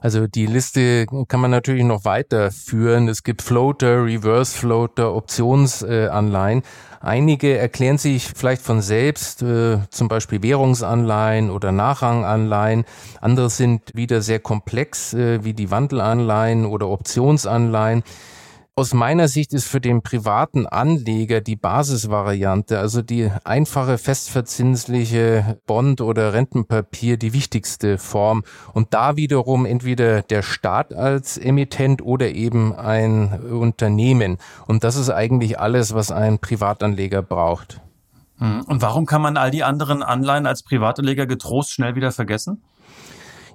Also 0.02 0.28
die 0.28 0.46
Liste 0.46 1.06
kann 1.28 1.40
man 1.40 1.52
natürlich 1.52 1.84
noch 1.84 2.06
weiterführen. 2.06 3.08
Es 3.08 3.24
gibt 3.24 3.42
Floater, 3.42 4.06
Reverse 4.06 4.58
Floater, 4.58 5.14
Optionsanleihen. 5.16 6.64
Einige 7.00 7.58
erklären 7.58 7.98
sich 7.98 8.28
vielleicht 8.36 8.62
von 8.62 8.82
selbst, 8.82 9.42
äh, 9.42 9.80
zum 9.90 10.08
Beispiel 10.08 10.42
Währungsanleihen 10.42 11.52
oder 11.52 11.72
Nachranganleihen. 11.72 12.86
Andere 13.22 13.50
sind 13.50 13.94
wieder 13.94 14.22
sehr 14.22 14.40
komplex, 14.40 15.14
äh, 15.14 15.44
wie 15.44 15.54
die 15.54 15.70
Wandelanleihen 15.70 16.66
oder 16.66 16.88
Optionsanleihen. 16.90 18.04
Aus 18.78 18.94
meiner 18.94 19.28
Sicht 19.28 19.56
ist 19.56 19.68
für 19.68 19.82
den 19.82 20.04
privaten 20.04 20.68
Anleger 20.68 21.42
die 21.42 21.56
Basisvariante, 21.56 22.78
also 22.78 23.02
die 23.02 23.32
einfache 23.44 23.98
festverzinsliche 23.98 25.58
Bond- 25.66 26.00
oder 26.00 26.34
Rentenpapier, 26.34 27.18
die 27.18 27.34
wichtigste 27.34 27.98
Form. 27.98 28.44
Und 28.74 28.94
da 28.94 29.16
wiederum 29.16 29.66
entweder 29.66 30.22
der 30.22 30.44
Staat 30.44 30.94
als 30.94 31.40
Emittent 31.40 32.04
oder 32.04 32.30
eben 32.30 32.76
ein 32.76 33.40
Unternehmen. 33.50 34.38
Und 34.68 34.84
das 34.84 34.96
ist 34.96 35.10
eigentlich 35.10 35.60
alles, 35.60 35.96
was 35.96 36.12
ein 36.12 36.38
Privatanleger 36.38 37.24
braucht. 37.24 37.82
Hm. 38.38 38.62
Und 38.68 38.84
warum 38.84 39.08
kann 39.08 39.24
man 39.24 39.38
all 39.38 39.50
die 39.50 39.64
anderen 39.64 40.04
Anleihen 40.04 40.46
als 40.46 40.62
Privatanleger 40.62 41.26
getrost 41.26 41.72
schnell 41.72 41.96
wieder 41.96 42.12
vergessen? 42.12 42.62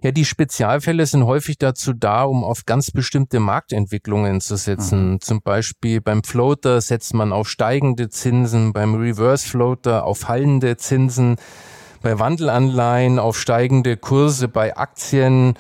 Ja, 0.03 0.11
die 0.11 0.25
Spezialfälle 0.25 1.07
sind 1.07 1.27
häufig 1.27 1.59
dazu 1.59 1.93
da, 1.93 2.25
um 2.25 2.43
auf 2.43 2.67
ganz 2.67 2.91
bestimmte 2.91 3.39
Marktentwicklungen 3.39 4.41
zu 4.41 4.57
setzen. 4.57 5.13
Mhm. 5.13 5.21
Zum 5.21 5.43
Beispiel 5.43 6.01
beim 6.01 6.25
Floater 6.25 6.81
setzt 6.81 7.15
man 7.15 7.33
auf 7.33 7.49
steigende 7.49 8.09
Zinsen, 8.09 8.73
beim 8.73 8.97
Reverse 8.97 9.49
Floater 9.49 10.05
auf 10.05 10.19
fallende 10.19 10.77
Zinsen, 10.77 11.37
bei 12.03 12.19
Wandelanleihen 12.19 13.21
auf 13.21 13.39
steigende 13.39 13.97
Kurse, 13.97 14.49
bei 14.49 14.77
Aktien 14.77 15.55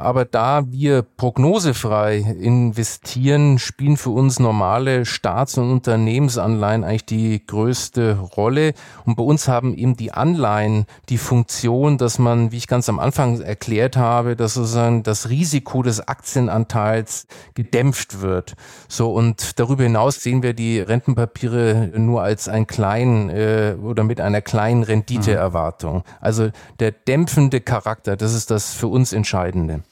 aber 0.00 0.24
da 0.24 0.70
wir 0.70 1.02
prognosefrei 1.02 2.18
investieren, 2.18 3.58
spielen 3.58 3.96
für 3.96 4.10
uns 4.10 4.38
normale 4.38 5.04
Staats- 5.04 5.58
und 5.58 5.72
Unternehmensanleihen 5.72 6.84
eigentlich 6.84 7.04
die 7.04 7.44
größte 7.44 8.16
Rolle. 8.16 8.74
Und 9.04 9.16
bei 9.16 9.24
uns 9.24 9.48
haben 9.48 9.74
eben 9.74 9.96
die 9.96 10.12
Anleihen 10.12 10.86
die 11.08 11.18
Funktion, 11.18 11.98
dass 11.98 12.20
man, 12.20 12.52
wie 12.52 12.58
ich 12.58 12.68
ganz 12.68 12.88
am 12.88 13.00
Anfang 13.00 13.40
erklärt 13.40 13.96
habe, 13.96 14.36
dass 14.36 14.54
sozusagen 14.54 15.02
das 15.02 15.30
Risiko 15.30 15.82
des 15.82 16.06
Aktienanteils 16.06 17.26
gedämpft 17.54 18.20
wird. 18.20 18.54
So 18.86 19.12
und 19.12 19.58
darüber 19.58 19.82
hinaus 19.82 20.22
sehen 20.22 20.44
wir 20.44 20.54
die 20.54 20.78
Rentenpapiere 20.78 21.90
nur 21.96 22.22
als 22.22 22.48
einen 22.48 22.68
kleinen 22.68 23.30
äh, 23.30 23.74
oder 23.82 24.04
mit 24.04 24.20
einer 24.20 24.42
kleinen 24.42 24.84
Renditeerwartung. 24.84 26.04
Also 26.20 26.50
der 26.78 26.92
dämpfende 26.92 27.60
Charakter, 27.60 28.16
das 28.16 28.32
ist 28.32 28.52
das 28.52 28.72
für 28.74 28.86
uns 28.86 29.12
Entscheidende. 29.12 29.82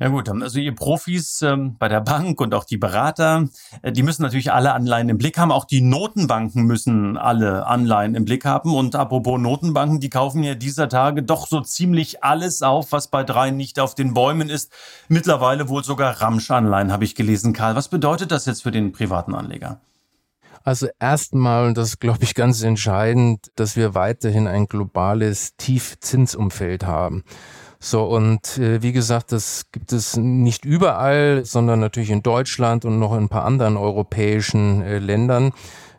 Ja 0.00 0.08
gut, 0.08 0.30
also 0.30 0.58
ihr 0.58 0.74
Profis 0.74 1.42
ähm, 1.42 1.76
bei 1.78 1.86
der 1.86 2.00
Bank 2.00 2.40
und 2.40 2.54
auch 2.54 2.64
die 2.64 2.78
Berater, 2.78 3.50
äh, 3.82 3.92
die 3.92 4.02
müssen 4.02 4.22
natürlich 4.22 4.50
alle 4.50 4.72
Anleihen 4.72 5.10
im 5.10 5.18
Blick 5.18 5.36
haben. 5.36 5.52
Auch 5.52 5.66
die 5.66 5.82
Notenbanken 5.82 6.64
müssen 6.64 7.18
alle 7.18 7.66
Anleihen 7.66 8.14
im 8.14 8.24
Blick 8.24 8.46
haben. 8.46 8.74
Und 8.74 8.96
apropos 8.96 9.38
Notenbanken, 9.38 10.00
die 10.00 10.08
kaufen 10.08 10.42
ja 10.42 10.54
dieser 10.54 10.88
Tage 10.88 11.22
doch 11.22 11.46
so 11.46 11.60
ziemlich 11.60 12.24
alles 12.24 12.62
auf, 12.62 12.92
was 12.92 13.08
bei 13.08 13.24
dreien 13.24 13.58
nicht 13.58 13.78
auf 13.78 13.94
den 13.94 14.14
Bäumen 14.14 14.48
ist. 14.48 14.72
Mittlerweile 15.08 15.68
wohl 15.68 15.84
sogar 15.84 16.22
Ramsch-Anleihen, 16.22 16.92
habe 16.92 17.04
ich 17.04 17.14
gelesen. 17.14 17.52
Karl, 17.52 17.76
was 17.76 17.88
bedeutet 17.88 18.30
das 18.30 18.46
jetzt 18.46 18.62
für 18.62 18.70
den 18.70 18.92
privaten 18.92 19.34
Anleger? 19.34 19.80
Also 20.64 20.88
erstmal, 20.98 21.66
und 21.66 21.76
das 21.76 21.98
glaube 21.98 22.24
ich 22.24 22.34
ganz 22.34 22.62
entscheidend, 22.62 23.50
dass 23.54 23.76
wir 23.76 23.94
weiterhin 23.94 24.46
ein 24.46 24.64
globales 24.66 25.56
Tiefzinsumfeld 25.58 26.86
haben. 26.86 27.22
So, 27.82 28.04
und 28.04 28.58
äh, 28.58 28.82
wie 28.82 28.92
gesagt, 28.92 29.32
das 29.32 29.70
gibt 29.72 29.92
es 29.92 30.16
nicht 30.16 30.66
überall, 30.66 31.46
sondern 31.46 31.80
natürlich 31.80 32.10
in 32.10 32.22
Deutschland 32.22 32.84
und 32.84 32.98
noch 32.98 33.12
in 33.12 33.24
ein 33.24 33.28
paar 33.30 33.44
anderen 33.44 33.78
europäischen 33.78 34.82
äh, 34.82 34.98
Ländern. 34.98 35.52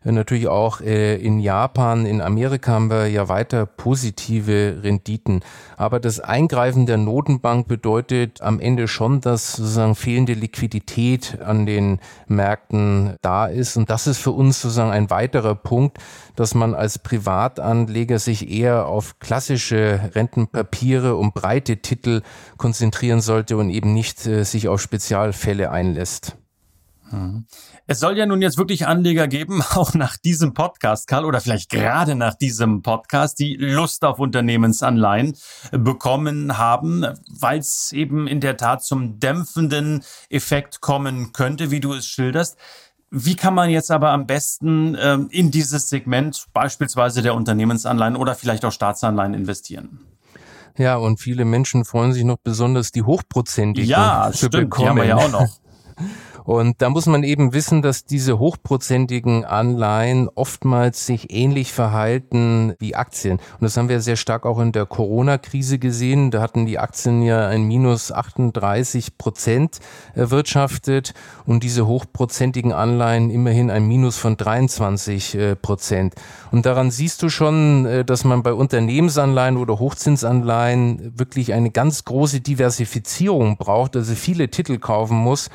Natürlich 0.03 0.47
auch 0.47 0.81
äh, 0.81 1.15
in 1.17 1.39
Japan, 1.39 2.07
in 2.07 2.21
Amerika 2.21 2.71
haben 2.71 2.89
wir 2.89 3.05
ja 3.05 3.29
weiter 3.29 3.67
positive 3.67 4.79
Renditen. 4.81 5.41
Aber 5.77 5.99
das 5.99 6.19
Eingreifen 6.19 6.87
der 6.87 6.97
Notenbank 6.97 7.67
bedeutet 7.67 8.41
am 8.41 8.59
Ende 8.59 8.87
schon, 8.87 9.21
dass 9.21 9.53
sozusagen 9.53 9.93
fehlende 9.93 10.33
Liquidität 10.33 11.39
an 11.41 11.67
den 11.67 11.99
Märkten 12.27 13.15
da 13.21 13.45
ist. 13.45 13.77
Und 13.77 13.91
das 13.91 14.07
ist 14.07 14.17
für 14.17 14.31
uns 14.31 14.59
sozusagen 14.61 14.89
ein 14.89 15.11
weiterer 15.11 15.53
Punkt, 15.53 15.99
dass 16.35 16.55
man 16.55 16.73
als 16.73 16.97
Privatanleger 16.97 18.17
sich 18.17 18.49
eher 18.49 18.87
auf 18.87 19.19
klassische 19.19 20.09
Rentenpapiere 20.15 21.15
und 21.15 21.35
breite 21.35 21.77
Titel 21.77 22.21
konzentrieren 22.57 23.21
sollte 23.21 23.55
und 23.55 23.69
eben 23.69 23.93
nicht 23.93 24.25
äh, 24.25 24.45
sich 24.45 24.67
auf 24.67 24.81
Spezialfälle 24.81 25.69
einlässt. 25.69 26.40
Mhm. 27.11 27.45
Es 27.87 27.99
soll 27.99 28.17
ja 28.17 28.25
nun 28.25 28.41
jetzt 28.41 28.57
wirklich 28.57 28.87
Anleger 28.87 29.27
geben, 29.27 29.61
auch 29.75 29.93
nach 29.93 30.17
diesem 30.17 30.53
Podcast, 30.53 31.07
Karl, 31.07 31.25
oder 31.25 31.41
vielleicht 31.41 31.69
gerade 31.69 32.15
nach 32.15 32.35
diesem 32.35 32.81
Podcast, 32.81 33.39
die 33.39 33.55
Lust 33.55 34.03
auf 34.03 34.19
Unternehmensanleihen 34.19 35.37
bekommen 35.71 36.57
haben, 36.57 37.05
weil 37.29 37.59
es 37.59 37.91
eben 37.91 38.27
in 38.27 38.39
der 38.39 38.57
Tat 38.57 38.83
zum 38.83 39.19
dämpfenden 39.19 40.03
Effekt 40.29 40.81
kommen 40.81 41.33
könnte, 41.33 41.71
wie 41.71 41.79
du 41.79 41.93
es 41.93 42.07
schilderst. 42.07 42.57
Wie 43.13 43.35
kann 43.35 43.53
man 43.53 43.69
jetzt 43.69 43.91
aber 43.91 44.11
am 44.11 44.25
besten 44.25 44.95
ähm, 44.97 45.27
in 45.31 45.51
dieses 45.51 45.89
Segment 45.89 46.45
beispielsweise 46.53 47.21
der 47.21 47.35
Unternehmensanleihen 47.35 48.15
oder 48.15 48.35
vielleicht 48.35 48.63
auch 48.63 48.71
Staatsanleihen 48.71 49.33
investieren? 49.33 49.99
Ja, 50.77 50.95
und 50.95 51.19
viele 51.19 51.43
Menschen 51.43 51.83
freuen 51.83 52.13
sich 52.13 52.23
noch 52.23 52.37
besonders 52.41 52.93
die 52.93 53.03
hochprozentigen 53.03 53.89
ja, 53.89 54.29
zu 54.31 54.47
stimmt, 54.47 54.69
bekommen. 54.69 54.97
Ja, 54.99 55.03
stimmt, 55.03 55.07
die 55.07 55.17
haben 55.17 55.29
wir 55.29 55.31
ja 55.33 55.39
auch 55.39 55.41
noch. 55.41 55.49
Und 56.43 56.81
da 56.81 56.89
muss 56.89 57.05
man 57.05 57.23
eben 57.23 57.53
wissen, 57.53 57.81
dass 57.81 58.05
diese 58.05 58.39
hochprozentigen 58.39 59.45
Anleihen 59.45 60.29
oftmals 60.33 61.05
sich 61.05 61.31
ähnlich 61.31 61.71
verhalten 61.73 62.73
wie 62.79 62.95
Aktien. 62.95 63.37
Und 63.37 63.61
das 63.61 63.77
haben 63.77 63.89
wir 63.89 64.01
sehr 64.01 64.15
stark 64.15 64.45
auch 64.45 64.59
in 64.59 64.71
der 64.71 64.85
Corona-Krise 64.85 65.79
gesehen. 65.79 66.31
Da 66.31 66.41
hatten 66.41 66.65
die 66.65 66.79
Aktien 66.79 67.21
ja 67.21 67.47
ein 67.47 67.63
minus 67.63 68.11
38 68.11 69.17
Prozent 69.17 69.79
erwirtschaftet 70.13 71.13
und 71.45 71.63
diese 71.63 71.87
hochprozentigen 71.87 72.73
Anleihen 72.73 73.29
immerhin 73.29 73.69
ein 73.69 73.87
Minus 73.87 74.17
von 74.17 74.37
23 74.37 75.35
äh, 75.35 75.55
Prozent. 75.55 76.15
Und 76.51 76.65
daran 76.65 76.91
siehst 76.91 77.21
du 77.23 77.29
schon, 77.29 77.85
äh, 77.85 78.05
dass 78.05 78.23
man 78.23 78.43
bei 78.43 78.53
Unternehmensanleihen 78.53 79.57
oder 79.57 79.79
Hochzinsanleihen 79.79 81.17
wirklich 81.17 81.53
eine 81.53 81.71
ganz 81.71 82.05
große 82.05 82.41
Diversifizierung 82.41 83.57
braucht, 83.57 83.95
also 83.95 84.13
viele 84.15 84.49
Titel 84.49 84.77
kaufen 84.77 85.17
muss 85.17 85.49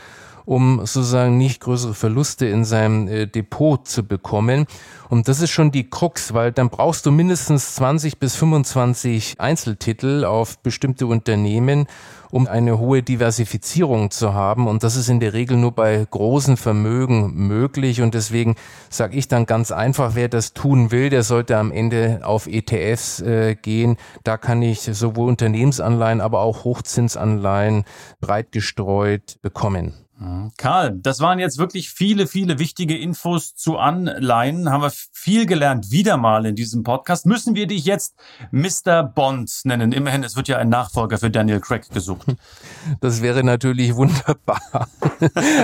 um 0.47 0.79
sozusagen 0.87 1.37
nicht 1.37 1.61
größere 1.61 1.93
Verluste 1.93 2.47
in 2.47 2.65
seinem 2.65 3.09
äh, 3.09 3.27
Depot 3.27 3.87
zu 3.87 4.05
bekommen. 4.05 4.67
Und 5.09 5.29
das 5.29 5.41
ist 5.41 5.51
schon 5.51 5.71
die 5.71 5.91
Krux, 5.91 6.35
weil 6.35 6.53
dann 6.53 6.71
brauchst 6.71 7.05
du 7.05 7.11
mindestens 7.11 7.75
20 7.75 8.19
bis 8.19 8.37
25 8.37 9.35
Einzeltitel 9.39 10.25
auf 10.25 10.59
bestimmte 10.59 11.07
Unternehmen, 11.07 11.87
um 12.31 12.47
eine 12.47 12.79
hohe 12.79 13.03
Diversifizierung 13.03 14.11
zu 14.11 14.35
haben. 14.35 14.69
Und 14.69 14.83
das 14.83 14.97
ist 14.97 15.09
in 15.09 15.21
der 15.21 15.33
Regel 15.33 15.57
nur 15.57 15.73
bei 15.73 16.07
großen 16.09 16.57
Vermögen 16.57 17.35
möglich. 17.35 18.03
Und 18.03 18.15
deswegen 18.15 18.55
sage 18.89 19.17
ich 19.17 19.29
dann 19.29 19.47
ganz 19.47 19.73
einfach, 19.73 20.15
wer 20.15 20.29
das 20.29 20.55
tun 20.55 20.91
will, 20.93 21.11
der 21.11 21.25
sollte 21.25 21.57
am 21.57 21.73
Ende 21.73 22.21
auf 22.23 22.47
ETFs 22.47 23.21
äh, 23.21 23.57
gehen. 23.57 23.97
Da 24.23 24.37
kann 24.37 24.63
ich 24.63 24.81
sowohl 24.81 25.29
Unternehmensanleihen, 25.29 26.21
aber 26.21 26.41
auch 26.41 26.65
Hochzinsanleihen 26.65 27.85
breit 28.21 28.53
gestreut 28.53 29.39
bekommen. 29.43 30.06
Mhm. 30.19 30.51
Karl, 30.57 30.99
das 31.03 31.21
waren 31.21 31.39
jetzt 31.39 31.59
wirklich 31.59 31.91
viele, 31.91 32.27
viele 32.27 32.59
wichtige 32.59 32.97
Infos 32.97 33.55
zu 33.55 33.77
Anleihen. 33.77 34.71
Haben 34.71 34.83
wir 34.83 34.93
viel 35.13 35.45
gelernt, 35.45 35.91
wieder 35.91 36.17
mal 36.17 36.47
in 36.47 36.57
diesem 36.57 36.85
Podcast. 36.85 37.27
Müssen 37.27 37.55
wir 37.55 37.67
dich 37.67 37.85
jetzt 37.85 38.15
Mr. 38.51 39.03
Bond 39.03 39.61
nennen? 39.65 39.93
Immerhin, 39.93 40.25
es 40.25 40.35
wird 40.35 40.49
ja 40.49 40.57
ein 40.57 40.71
Nachfolger 40.71 41.19
für 41.19 41.31
Daniel 41.31 41.61
Craig 41.61 41.89
gesucht. 41.91 42.27
Das 43.01 43.21
wäre 43.21 43.43
natürlich 43.43 43.95
wunderbar. 43.97 44.61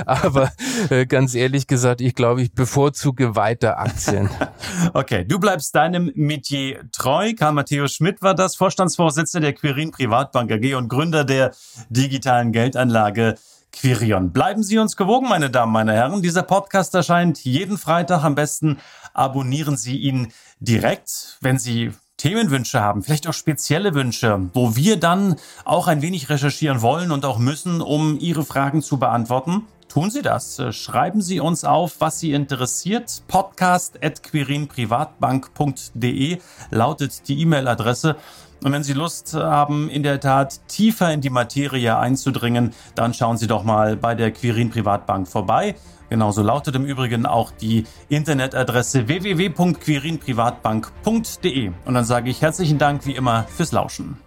Aber 0.07 0.51
äh, 0.91 1.07
ganz 1.07 1.35
ehrlich 1.35 1.67
gesagt, 1.67 2.01
ich 2.01 2.15
glaube, 2.15 2.43
ich 2.43 2.53
bevorzuge 2.53 3.37
weiter 3.37 3.79
Aktien. 3.79 4.29
okay, 4.93 5.25
du 5.25 5.39
bleibst 5.39 5.75
deinem 5.75 6.11
Metier 6.15 6.85
treu. 6.91 7.33
Karl 7.35 7.53
Matthäus 7.53 7.95
Schmidt 7.95 8.23
war 8.23 8.35
das, 8.35 8.57
Vorstandsvorsitzender 8.57 9.47
der 9.47 9.55
Quirin 9.55 9.93
Privatbank 9.93 10.51
AG 10.51 10.75
und 10.75 10.89
Gründer 10.89 11.25
der 11.25 11.53
digitalen 11.91 12.53
Geldanlage 12.53 13.37
Quirion. 13.73 14.33
Bleiben 14.33 14.63
Sie 14.63 14.79
uns 14.79 14.97
gewogen, 14.97 15.29
meine 15.29 15.51
Damen, 15.51 15.73
meine 15.73 15.95
Herren. 15.95 16.23
Dieser 16.23 16.43
Podcast 16.43 16.95
erscheint 16.95 17.43
jeden 17.45 17.79
Freitag. 17.79 18.23
Am 18.23 18.35
besten 18.35 18.79
abonnieren 19.15 19.77
Sie 19.77 19.97
ihn 19.97 20.33
direkt, 20.61 21.39
wenn 21.41 21.59
Sie 21.59 21.93
Themenwünsche 22.19 22.81
haben, 22.81 23.03
vielleicht 23.03 23.27
auch 23.27 23.35
spezielle 23.35 23.95
Wünsche, 23.95 24.51
wo 24.53 24.77
wir 24.77 25.01
dann 25.01 25.37
auch 25.65 25.89
ein 25.89 26.03
wenig 26.03 26.29
recherchieren 26.29 26.81
wollen 26.81 27.11
und 27.11 27.25
auch 27.25 27.39
müssen, 27.39 27.81
um 27.81 28.17
Ihre 28.21 28.45
Fragen 28.45 28.81
zu 28.81 28.99
beantworten. 28.99 29.65
Tun 29.89 30.11
Sie 30.11 30.23
das. 30.23 30.63
Schreiben 30.71 31.21
Sie 31.21 31.41
uns 31.41 31.65
auf, 31.65 32.01
was 32.01 32.21
Sie 32.21 32.33
interessiert. 32.33 33.25
Podcast 33.27 33.99
at 34.03 34.23
quirinprivatbank.de 34.23 36.39
lautet 36.71 37.29
die 37.29 37.41
E-Mail-Adresse. 37.41 38.17
Und 38.63 38.73
wenn 38.73 38.85
Sie 38.85 38.93
Lust 38.93 39.33
haben, 39.35 39.89
in 39.89 40.03
der 40.03 40.21
Tat 40.21 40.61
tiefer 40.69 41.11
in 41.13 41.21
die 41.21 41.31
Materie 41.31 41.99
einzudringen, 41.99 42.73
dann 42.95 43.13
schauen 43.13 43.37
Sie 43.37 43.49
doch 43.49 43.65
mal 43.65 43.97
bei 43.97 44.15
der 44.15 44.31
Quirin 44.31 44.71
Privatbank 44.71 45.27
vorbei. 45.27 45.75
Genauso 46.11 46.43
lautet 46.43 46.77
im 46.77 46.85
Übrigen 46.85 47.27
auch 47.27 47.51
die 47.51 47.87
Internetadresse 48.09 49.09
www.quirinprivatbank.de. 49.09 51.73
Und 51.85 51.95
dann 51.95 52.05
sage 52.05 52.31
ich 52.31 52.41
herzlichen 52.43 52.79
Dank 52.79 53.05
wie 53.07 53.17
immer 53.17 53.45
fürs 53.45 53.73
Lauschen. 53.73 54.19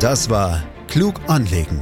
Das 0.00 0.28
war 0.28 0.60
Klug 0.88 1.20
anlegen. 1.28 1.80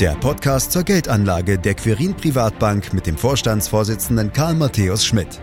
Der 0.00 0.14
Podcast 0.14 0.72
zur 0.72 0.82
Geldanlage 0.82 1.58
der 1.58 1.74
Quirin 1.74 2.14
Privatbank 2.14 2.94
mit 2.94 3.06
dem 3.06 3.18
Vorstandsvorsitzenden 3.18 4.32
Karl 4.32 4.54
Matthäus 4.54 5.04
Schmidt. 5.04 5.42